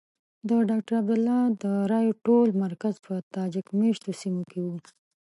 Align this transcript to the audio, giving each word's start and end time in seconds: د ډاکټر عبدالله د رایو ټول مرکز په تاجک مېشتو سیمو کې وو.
د 0.47 0.49
ډاکټر 0.69 0.93
عبدالله 1.01 1.39
د 1.63 1.65
رایو 1.91 2.19
ټول 2.25 2.47
مرکز 2.63 2.95
په 3.05 3.13
تاجک 3.35 3.65
مېشتو 3.79 4.11
سیمو 4.21 4.43
کې 4.51 4.59
وو. 4.65 4.75